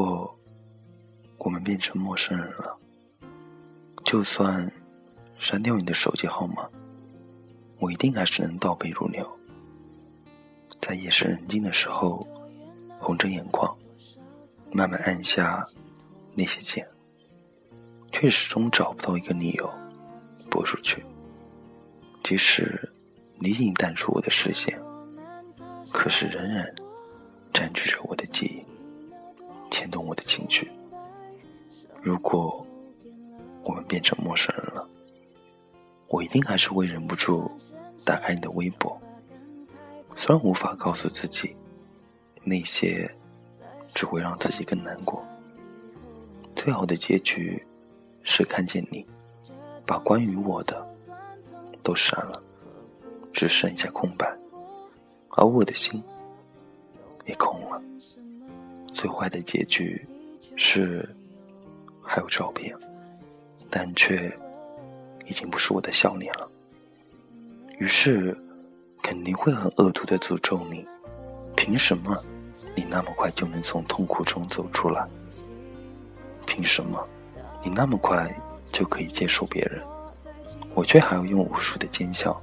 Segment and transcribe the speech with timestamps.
[0.00, 0.34] 如果
[1.36, 2.74] 我们变成陌生人了，
[4.02, 4.72] 就算
[5.38, 6.66] 删掉你的手机号码，
[7.78, 9.30] 我一定还是能倒背如流，
[10.80, 12.26] 在夜深人静的时候，
[12.98, 13.76] 红着眼眶，
[14.72, 15.62] 慢慢按下
[16.34, 16.88] 那些键，
[18.10, 19.70] 却始终找不到一个理由
[20.48, 21.04] 拨出去。
[22.22, 22.90] 即使
[23.38, 24.80] 你已经淡出我的视线，
[25.92, 26.74] 可是仍然
[27.52, 28.69] 占据着我的记忆。
[32.02, 32.66] 如果
[33.62, 34.88] 我们变成陌生人了，
[36.08, 37.50] 我一定还是会忍不住
[38.04, 38.98] 打开你的微博。
[40.16, 41.54] 虽然无法告诉自己，
[42.42, 43.08] 那些
[43.94, 45.24] 只会让自己更难过。
[46.56, 47.62] 最好的结局
[48.22, 49.06] 是看见你
[49.86, 50.86] 把关于我的
[51.82, 52.42] 都删了，
[53.32, 54.26] 只剩下空白，
[55.30, 56.02] 而我的心
[57.26, 57.80] 也空了。
[58.92, 60.04] 最坏的结局
[60.56, 61.08] 是
[62.02, 62.76] 还有照片，
[63.70, 64.30] 但却
[65.26, 66.48] 已经不是我的笑脸了。
[67.78, 68.36] 于是
[69.02, 70.86] 肯定会很恶毒的诅咒你：
[71.56, 72.16] 凭什么
[72.74, 75.06] 你那么快就能从痛苦中走出来？
[76.46, 77.08] 凭什么
[77.62, 78.34] 你那么快
[78.72, 79.82] 就可以接受别人，
[80.74, 82.40] 我却还要用无数的奸笑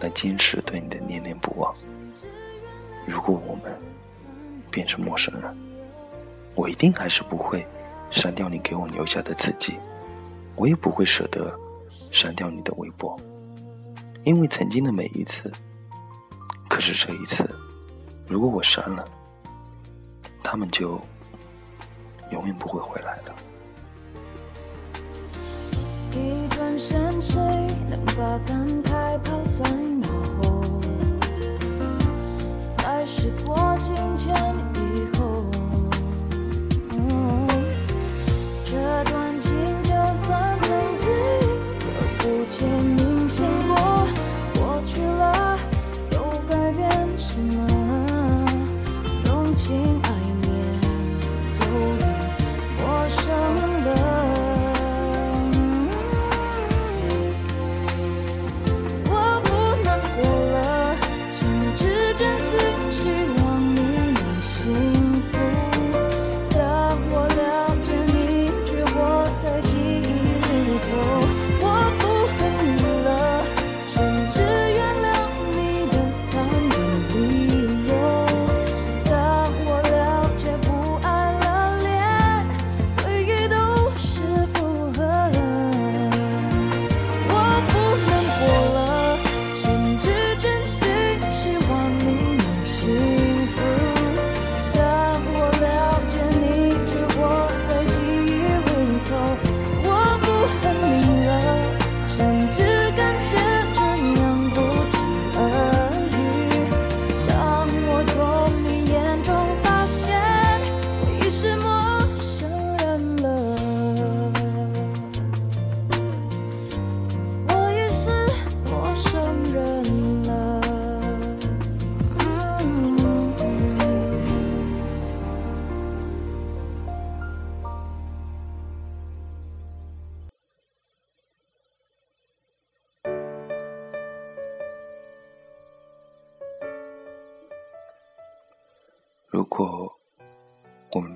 [0.00, 1.74] 来坚持对你的念念不忘？
[3.06, 3.72] 如果我们
[4.70, 5.56] 变成陌生人。
[6.56, 7.66] 我一定还是不会
[8.10, 9.76] 删掉你给我留下的字迹，
[10.56, 11.52] 我也不会舍得
[12.10, 13.18] 删掉你的微博，
[14.22, 15.52] 因为曾经的每一次，
[16.68, 17.48] 可是这一次，
[18.28, 19.04] 如果我删了，
[20.42, 21.00] 他们就
[22.30, 23.34] 永远不会回来了。
[26.12, 27.40] 一转身，谁
[27.90, 30.06] 能把感慨抛在脑
[30.40, 30.64] 后？
[32.76, 34.32] 在时过境迁
[34.76, 35.33] 以后。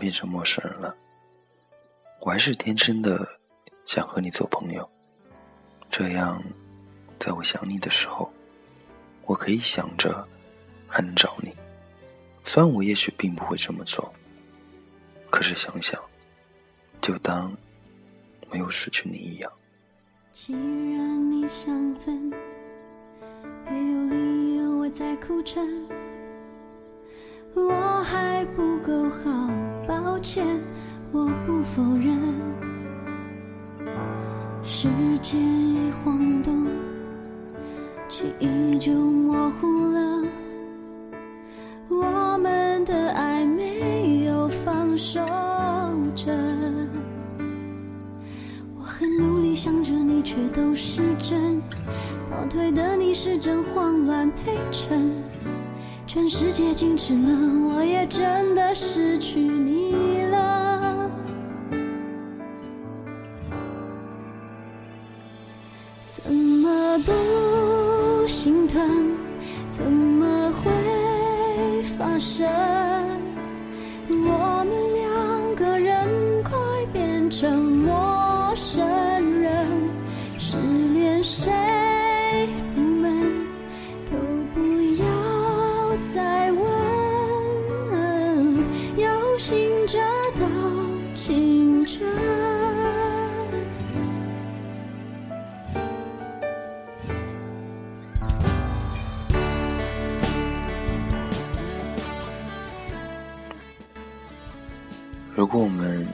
[0.09, 0.97] 变成陌生人了，
[2.23, 3.29] 我还是天真的
[3.85, 4.89] 想和你做朋友，
[5.91, 6.43] 这样，
[7.21, 8.33] 在我想你的时候，
[9.27, 10.27] 我可以想着
[10.87, 11.55] 还能找你。
[12.43, 14.11] 虽然我也许并不会这么做，
[15.29, 16.01] 可是想想，
[17.03, 17.55] 就当
[18.50, 19.53] 没有失去你一样。
[20.32, 22.32] 既然你想分，
[23.67, 25.61] 没有理由我在哭着。
[27.55, 29.49] 我还不够好，
[30.05, 30.47] 抱歉，
[31.12, 32.17] 我不否认。
[34.62, 34.89] 时
[35.23, 36.67] 间一晃动，
[38.09, 40.25] 记忆就模糊了。
[41.89, 45.21] 我们的爱没有放手
[46.15, 46.33] 着。
[48.79, 51.61] 我很努力想着你，却都是真。
[52.31, 55.11] 倒退的你是真慌乱陪衬。
[56.19, 60.07] 全世界静止了，我也真的失去你。
[89.49, 89.99] 有心这
[90.39, 90.47] 道
[91.15, 92.06] 青春。
[105.35, 106.06] 如果我们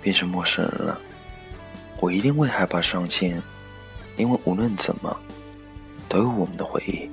[0.00, 0.98] 变成陌生人了，
[2.00, 3.42] 我一定会害怕上线，
[4.16, 5.14] 因为无论怎么，
[6.08, 7.10] 都有我们的回忆。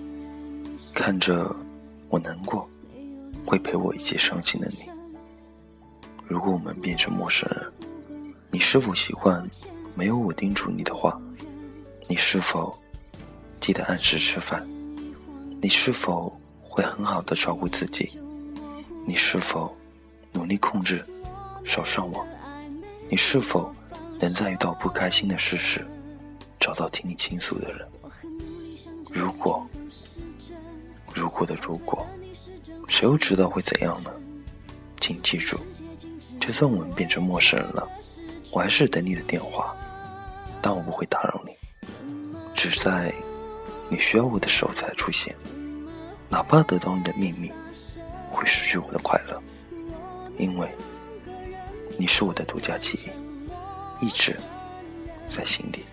[0.94, 1.54] 看着
[2.08, 2.70] 我难过，
[3.46, 4.90] 会陪我一起伤心的你。
[6.30, 7.74] 如果我们变成陌生人，
[8.52, 9.44] 你是否习惯
[9.96, 11.20] 没有我叮嘱你的话？
[12.08, 12.80] 你是否
[13.60, 14.64] 记得按时吃饭？
[15.60, 16.32] 你是否
[16.62, 18.12] 会很好的照顾自己？
[19.08, 19.76] 你是否
[20.32, 21.04] 努力控制？
[21.66, 22.28] 少上网，
[23.10, 23.74] 你是否
[24.20, 25.84] 能在遇到不开心的事时
[26.60, 27.88] 找到听你倾诉的人？
[29.12, 29.68] 如果，
[31.12, 32.06] 如果的如果，
[32.88, 34.12] 谁又知道会怎样呢？
[35.02, 35.58] 请记住，
[36.50, 37.88] 就算我们变成陌生人了，
[38.50, 39.76] 我还是等你的电话，
[40.64, 41.56] 但我不会打扰你，
[42.56, 43.14] 只在
[43.88, 45.36] 你需要我的时候才出现。
[46.28, 47.52] 哪怕得到你的秘密，
[48.32, 49.40] 会失去我的快乐，
[50.40, 50.68] 因为。
[52.00, 52.98] 你是我的独家记
[54.02, 54.36] 忆，一直
[55.30, 55.86] 在心底。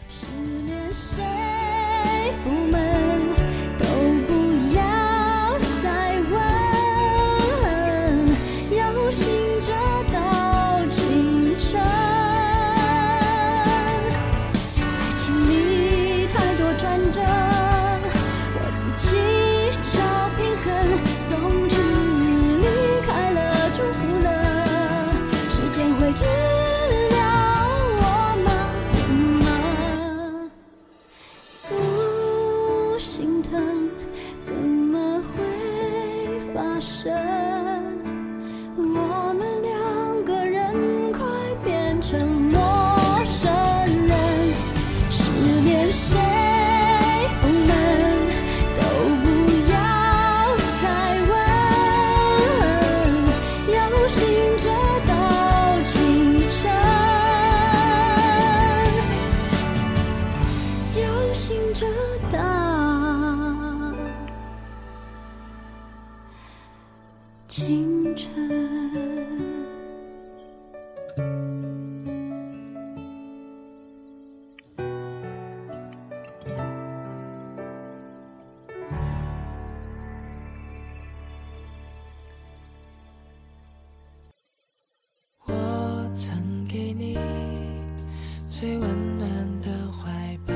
[88.59, 89.29] 最温暖
[89.61, 90.55] 的怀抱，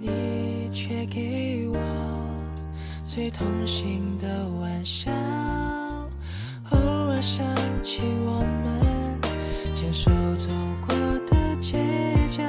[0.00, 1.78] 你却给我
[3.04, 5.12] 最痛心的玩笑。
[6.70, 7.44] 偶尔想
[7.82, 9.20] 起我们
[9.74, 10.48] 牵手走
[10.86, 10.96] 过
[11.26, 11.76] 的街
[12.30, 12.42] 角，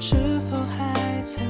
[0.00, 1.44] 是否还残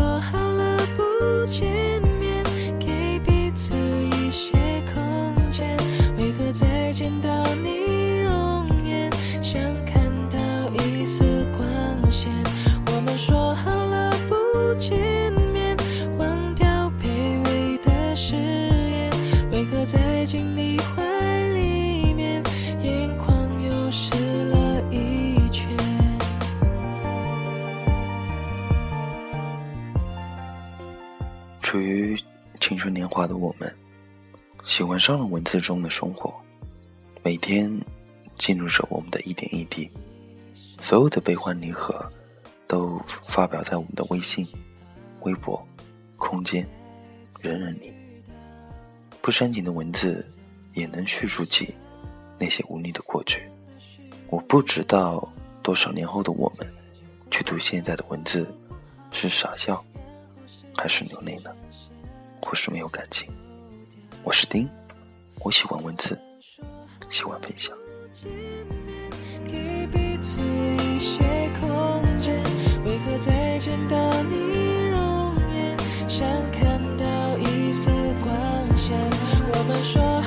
[0.00, 2.00] 说好了不见
[33.20, 33.76] 青春年华的我们，
[34.64, 36.32] 喜欢上了文字中的生活，
[37.22, 37.70] 每天
[38.36, 39.90] 记录着我们的一点一滴，
[40.54, 42.10] 所有的悲欢离合，
[42.66, 44.46] 都发表在我们的微信、
[45.20, 45.62] 微博、
[46.16, 46.66] 空间、
[47.42, 47.92] 人人里。
[49.20, 50.24] 不煽情的文字，
[50.72, 51.74] 也能叙述起
[52.38, 53.42] 那些无力的过去。
[54.28, 55.30] 我不知道
[55.62, 56.66] 多少年后的我们，
[57.30, 58.50] 去读现在的文字，
[59.10, 59.84] 是傻笑，
[60.78, 61.54] 还是流泪呢？
[62.42, 63.32] 或是没有感情？
[64.22, 64.68] 我是丁，
[65.40, 66.18] 我喜欢文字，
[67.10, 67.76] 喜欢分享。
[76.08, 77.88] 想看到一丝
[78.22, 78.98] 光线？
[79.54, 80.20] 我们说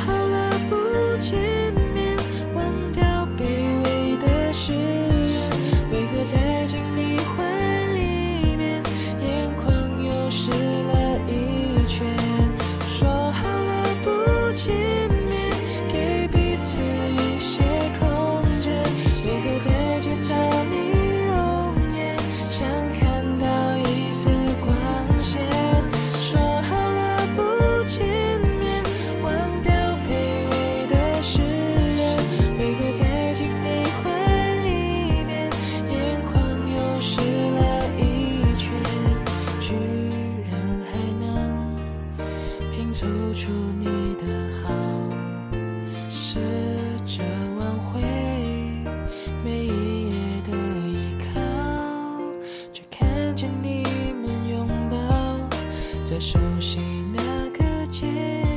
[56.24, 56.80] 熟悉
[57.14, 58.08] 那个街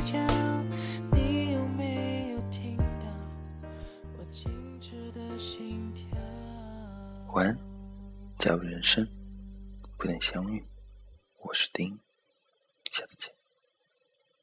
[0.05, 0.17] 角。
[1.11, 3.09] 你有没有听到
[4.17, 6.07] 我静止的心跳？
[7.33, 7.57] 晚安，
[8.37, 9.05] 假如人生
[9.97, 10.63] 不能相遇，